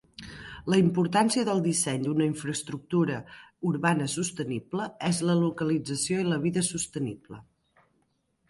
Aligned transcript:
La 0.73 0.77
importància 0.83 1.43
del 1.49 1.59
disseny 1.65 2.07
d'una 2.07 2.25
infraestructura 2.29 3.19
urbana 3.73 4.09
sostenible 4.15 4.89
és 5.11 5.23
la 5.31 5.39
localització 5.45 6.21
i 6.25 6.29
la 6.33 6.41
vida 6.47 6.65
sostenible. 6.73 7.43